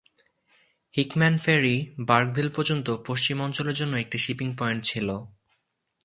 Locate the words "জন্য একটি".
3.75-4.17